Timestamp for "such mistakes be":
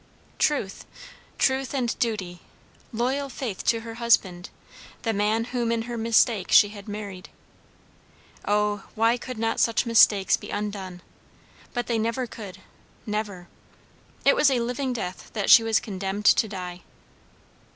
9.59-10.49